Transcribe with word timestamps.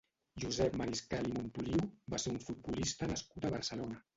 Josep 0.43 0.77
Mariscal 0.81 1.29
i 1.31 1.35
Montoliu 1.35 1.85
va 2.15 2.23
ser 2.25 2.35
un 2.35 2.41
futbolista 2.49 3.11
nascut 3.13 3.47
a 3.51 3.57
Barcelona. 3.59 4.05